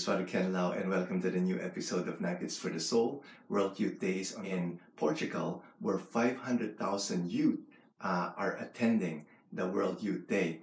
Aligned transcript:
is 0.00 0.06
Father 0.06 0.24
Ken 0.24 0.50
Lau, 0.54 0.72
and 0.72 0.88
welcome 0.88 1.20
to 1.20 1.28
the 1.28 1.38
new 1.38 1.60
episode 1.60 2.08
of 2.08 2.22
Nuggets 2.22 2.56
for 2.56 2.70
the 2.70 2.80
Soul 2.80 3.22
World 3.50 3.78
Youth 3.78 4.00
Days 4.00 4.34
in 4.42 4.80
Portugal, 4.96 5.62
where 5.78 5.98
500,000 5.98 7.30
youth 7.30 7.60
uh, 8.00 8.30
are 8.34 8.56
attending 8.56 9.26
the 9.52 9.66
World 9.66 10.02
Youth 10.02 10.26
Day. 10.26 10.60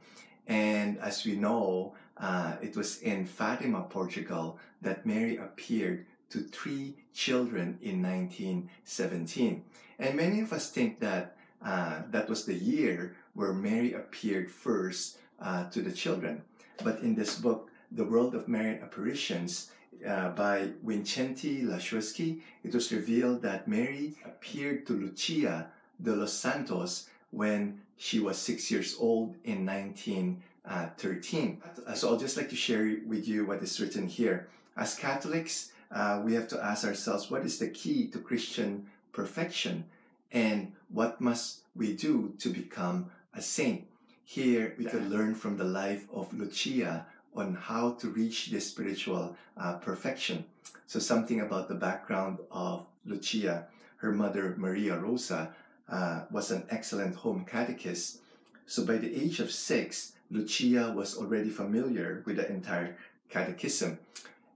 And 0.47 0.97
as 0.97 1.23
we 1.23 1.33
know, 1.33 1.93
uh, 2.17 2.55
it 2.63 2.75
was 2.75 2.99
in 3.03 3.27
Fatima, 3.27 3.83
Portugal, 3.83 4.57
that 4.81 5.05
Mary 5.05 5.37
appeared 5.37 6.07
to 6.31 6.39
three 6.39 6.95
children 7.13 7.77
in 7.79 8.01
1917. 8.01 9.63
And 9.99 10.15
many 10.15 10.39
of 10.39 10.51
us 10.51 10.71
think 10.71 10.99
that 11.01 11.37
uh, 11.63 12.01
that 12.09 12.27
was 12.27 12.45
the 12.45 12.55
year 12.55 13.15
where 13.35 13.53
Mary 13.53 13.93
appeared 13.93 14.49
first 14.49 15.19
uh, 15.39 15.69
to 15.69 15.83
the 15.83 15.91
children. 15.91 16.41
But 16.83 17.01
in 17.01 17.13
this 17.13 17.35
book, 17.35 17.69
The 17.91 18.03
World 18.03 18.35
of 18.35 18.47
Marian 18.47 18.81
Apparitions, 18.81 19.71
uh, 20.05 20.29
by 20.29 20.69
Wincenty 20.85 21.63
Laszewski, 21.63 22.41
it 22.63 22.73
was 22.73 22.91
revealed 22.91 23.41
that 23.41 23.67
Mary 23.67 24.15
appeared 24.25 24.85
to 24.87 24.93
Lucia 24.93 25.67
de 26.01 26.15
los 26.15 26.33
Santos 26.33 27.09
when 27.31 27.81
she 27.97 28.19
was 28.19 28.37
six 28.37 28.69
years 28.69 28.95
old 28.99 29.35
in 29.43 29.65
1913. 29.65 31.61
So 31.95 32.09
I'll 32.09 32.17
just 32.17 32.37
like 32.37 32.49
to 32.49 32.55
share 32.55 32.97
with 33.05 33.27
you 33.27 33.45
what 33.45 33.63
is 33.63 33.79
written 33.79 34.07
here. 34.07 34.47
As 34.75 34.95
Catholics, 34.95 35.71
uh, 35.91 36.21
we 36.23 36.33
have 36.33 36.47
to 36.49 36.63
ask 36.63 36.85
ourselves 36.85 37.31
what 37.31 37.45
is 37.45 37.57
the 37.57 37.69
key 37.69 38.07
to 38.09 38.19
Christian 38.19 38.87
perfection 39.11 39.85
and 40.31 40.73
what 40.89 41.19
must 41.19 41.61
we 41.75 41.93
do 41.93 42.33
to 42.39 42.49
become 42.49 43.09
a 43.33 43.41
saint. 43.41 43.87
Here 44.23 44.75
we 44.77 44.85
can 44.85 45.09
learn 45.09 45.35
from 45.35 45.57
the 45.57 45.63
life 45.63 46.05
of 46.13 46.33
Lucia 46.33 47.05
on 47.37 47.55
how 47.55 47.91
to 47.93 48.09
reach 48.09 48.47
this 48.47 48.67
spiritual 48.67 49.35
uh, 49.55 49.75
perfection. 49.75 50.45
So 50.87 50.99
something 50.99 51.41
about 51.41 51.67
the 51.67 51.75
background 51.75 52.39
of 52.51 52.85
Lucia. 53.05 53.67
Her 53.97 54.11
mother, 54.11 54.55
Maria 54.57 54.97
Rosa, 54.97 55.53
uh, 55.89 56.21
was 56.31 56.51
an 56.51 56.65
excellent 56.69 57.15
home 57.15 57.45
catechist. 57.45 58.19
So 58.65 58.85
by 58.85 58.97
the 58.97 59.15
age 59.15 59.39
of 59.39 59.51
six, 59.51 60.13
Lucia 60.29 60.93
was 60.95 61.17
already 61.17 61.49
familiar 61.49 62.23
with 62.25 62.35
the 62.35 62.49
entire 62.49 62.97
catechism. 63.29 63.99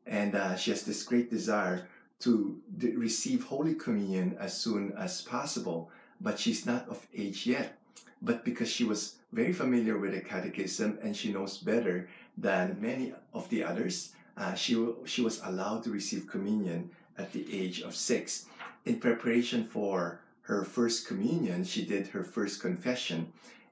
And 0.05 0.35
uh, 0.35 0.55
she 0.55 0.71
has 0.71 0.83
this 0.83 1.03
great 1.03 1.29
desire 1.29 1.87
to 2.19 2.59
d- 2.77 2.95
receive 2.95 3.45
Holy 3.45 3.75
Communion 3.75 4.35
as 4.39 4.57
soon 4.57 4.93
as 4.97 5.21
possible, 5.21 5.89
but 6.19 6.39
she's 6.39 6.65
not 6.65 6.87
of 6.89 7.07
age 7.15 7.47
yet. 7.47 7.77
But 8.21 8.45
because 8.45 8.69
she 8.69 8.83
was 8.83 9.15
very 9.31 9.53
familiar 9.53 9.97
with 9.97 10.13
the 10.13 10.21
catechism 10.21 10.99
and 11.01 11.15
she 11.15 11.31
knows 11.31 11.57
better 11.57 12.09
than 12.37 12.77
many 12.79 13.13
of 13.33 13.49
the 13.49 13.63
others, 13.63 14.13
uh, 14.37 14.53
she, 14.53 14.87
she 15.05 15.21
was 15.21 15.41
allowed 15.43 15.83
to 15.83 15.91
receive 15.91 16.27
communion 16.27 16.89
at 17.17 17.31
the 17.33 17.45
age 17.51 17.81
of 17.81 17.95
six. 17.95 18.45
In 18.85 18.99
preparation 18.99 19.65
for 19.65 20.21
her 20.43 20.63
first 20.63 21.07
communion, 21.07 21.63
she 21.63 21.85
did 21.85 22.07
her 22.07 22.23
first 22.23 22.61
confession. 22.61 23.31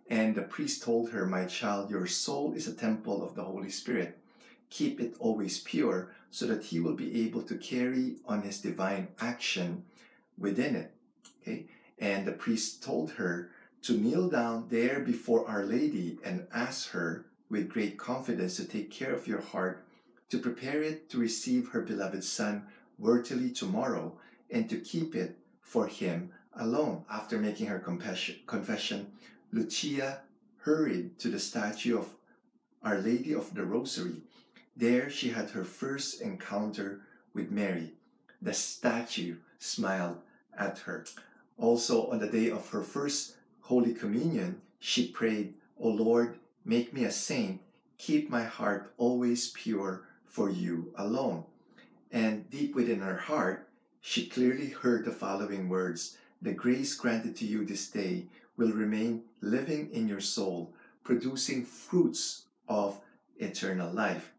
And 0.10 0.36
the 0.36 0.42
priest 0.42 0.84
told 0.84 1.12
her, 1.12 1.26
My 1.26 1.46
child, 1.46 1.90
your 1.90 2.08
soul 2.08 2.54
is 2.54 2.68
a 2.68 2.74
temple 2.74 3.24
of 3.24 3.36
the 3.36 3.44
Holy 3.44 3.70
Spirit. 3.70 4.18
Keep 4.70 5.00
it 5.00 5.16
always 5.20 5.60
pure 5.60 6.12
so 6.32 6.46
that 6.46 6.66
he 6.66 6.80
will 6.80 6.96
be 6.96 7.26
able 7.26 7.42
to 7.44 7.56
carry 7.56 8.18
on 8.26 8.44
his 8.44 8.62
divine 8.62 9.08
action 9.20 9.84
within 10.38 10.76
it. 10.76 10.94
Okay? 11.42 11.66
And 11.98 12.26
the 12.26 12.32
priest 12.32 12.84
told 12.84 13.12
her 13.12 13.50
to 13.84 13.98
kneel 13.98 14.30
down 14.30 14.68
there 14.70 15.00
before 15.00 15.48
Our 15.48 15.64
Lady 15.64 16.20
and 16.24 16.48
ask 16.54 16.90
her 16.90 17.26
with 17.50 17.70
great 17.70 17.98
confidence 17.98 18.58
to 18.58 18.66
take 18.66 18.92
care 18.92 19.14
of 19.14 19.28
your 19.28 19.42
heart, 19.42 19.86
to 20.30 20.38
prepare 20.38 20.84
it 20.84 21.10
to 21.10 21.18
receive 21.18 21.70
her 21.70 21.82
beloved 21.82 22.24
Son 22.24 22.64
worthily 22.98 23.50
tomorrow, 23.50 24.18
and 24.52 24.70
to 24.70 24.78
keep 24.78 25.16
it 25.16 25.38
for 25.62 25.88
him 25.88 26.32
alone. 26.54 27.04
After 27.10 27.38
making 27.40 27.68
her 27.68 27.80
confession, 27.80 29.12
Lucia 29.52 30.22
hurried 30.58 31.18
to 31.20 31.30
the 31.30 31.40
statue 31.40 31.98
of 31.98 32.10
Our 32.84 33.00
Lady 33.00 33.34
of 33.34 33.54
the 33.54 33.64
Rosary. 33.64 34.22
There 34.76 35.10
she 35.10 35.30
had 35.30 35.52
her 35.52 35.64
first 35.64 36.22
encounter 36.22 37.02
with 37.34 37.52
Mary. 37.52 37.94
The 38.42 38.54
statue 38.54 39.38
smiled 39.58 40.18
at 40.58 40.80
her. 40.80 41.06
Also, 41.58 42.08
on 42.08 42.20
the 42.20 42.28
day 42.28 42.50
of 42.50 42.70
her 42.70 42.84
first 42.84 43.36
Holy 43.62 43.94
Communion, 43.94 44.62
she 44.80 45.08
prayed, 45.12 45.54
O 45.80 45.90
Lord, 45.90 46.40
make 46.70 46.94
me 46.94 47.04
a 47.04 47.12
saint, 47.12 47.60
keep 47.98 48.30
my 48.30 48.44
heart 48.44 48.94
always 48.98 49.50
pure 49.50 50.04
for 50.28 50.52
you 50.52 50.94
alone. 50.96 51.44
And 52.12 52.48
deep 52.52 52.76
within 52.76 53.02
her 53.02 53.18
heart, 53.18 53.68
she 54.02 54.28
clearly 54.28 54.70
heard 54.70 55.04
the 55.04 55.12
following 55.12 55.68
words 55.68 56.18
The 56.42 56.54
grace 56.54 56.94
granted 56.94 57.36
to 57.38 57.46
you 57.46 57.66
this 57.66 57.90
day 57.90 58.28
will 58.56 58.72
remain 58.72 59.24
living 59.42 59.90
in 59.92 60.08
your 60.08 60.22
soul, 60.22 60.72
producing 61.04 61.66
fruits 61.66 62.44
of 62.68 63.02
eternal 63.38 63.92
life. 63.92 64.32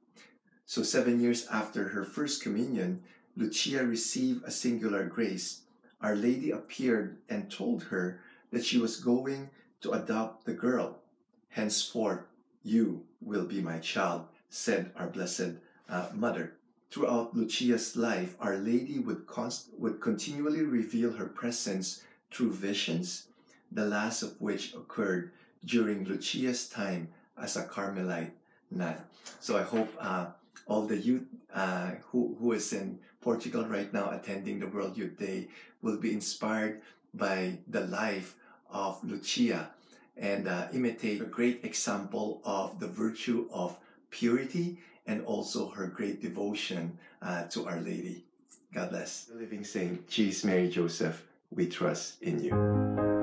So, 0.66 0.84
seven 0.84 1.20
years 1.20 1.48
after 1.48 1.88
her 1.88 2.04
first 2.04 2.40
communion, 2.42 3.02
Lucia 3.36 3.84
received 3.84 4.44
a 4.44 4.52
singular 4.52 5.04
grace. 5.04 5.62
Our 6.00 6.14
Lady 6.14 6.52
appeared 6.52 7.18
and 7.28 7.50
told 7.50 7.84
her 7.84 8.20
that 8.52 8.64
she 8.64 8.78
was 8.78 9.02
going 9.02 9.50
to 9.80 9.92
adopt 9.92 10.46
the 10.46 10.54
girl. 10.54 11.00
Henceforth, 11.50 12.20
you 12.62 13.04
will 13.20 13.44
be 13.44 13.60
my 13.60 13.78
child, 13.78 14.26
said 14.48 14.90
our 14.96 15.08
Blessed 15.08 15.58
uh, 15.88 16.08
Mother. 16.14 16.54
Throughout 16.90 17.36
Lucia's 17.36 17.96
life, 17.96 18.34
Our 18.40 18.56
Lady 18.56 18.98
would, 18.98 19.26
const- 19.26 19.68
would 19.78 20.00
continually 20.00 20.62
reveal 20.62 21.12
her 21.12 21.26
presence 21.26 22.02
through 22.30 22.52
visions, 22.52 23.26
the 23.70 23.84
last 23.84 24.22
of 24.22 24.40
which 24.40 24.74
occurred 24.74 25.30
during 25.64 26.04
Lucia's 26.04 26.68
time 26.68 27.08
as 27.40 27.56
a 27.56 27.64
Carmelite 27.64 28.32
nun. 28.70 28.96
So 29.40 29.56
I 29.56 29.62
hope 29.62 29.92
uh, 30.00 30.26
all 30.66 30.86
the 30.86 30.96
youth 30.96 31.26
uh, 31.54 31.92
who, 32.10 32.36
who 32.40 32.52
is 32.52 32.72
in 32.72 32.98
Portugal 33.20 33.66
right 33.66 33.92
now 33.92 34.10
attending 34.10 34.60
the 34.60 34.66
World 34.66 34.96
Youth 34.96 35.18
Day 35.18 35.48
will 35.82 35.98
be 35.98 36.12
inspired 36.12 36.80
by 37.12 37.58
the 37.68 37.82
life 37.82 38.36
of 38.70 39.02
Lucia 39.02 39.70
and 40.16 40.48
uh, 40.48 40.68
imitate 40.72 41.20
a 41.20 41.24
great 41.24 41.64
example 41.64 42.40
of 42.44 42.78
the 42.80 42.88
virtue 42.88 43.48
of 43.52 43.76
purity 44.10 44.78
and 45.06 45.24
also 45.24 45.68
her 45.70 45.86
great 45.86 46.20
devotion 46.20 46.98
uh, 47.22 47.44
to 47.44 47.66
Our 47.66 47.80
Lady. 47.80 48.24
God 48.72 48.90
bless. 48.90 49.24
The 49.24 49.34
living 49.34 49.64
saint, 49.64 50.08
Jesus, 50.08 50.44
Mary, 50.44 50.68
Joseph, 50.68 51.24
we 51.50 51.66
trust 51.66 52.22
in 52.22 52.42
you. 52.42 53.19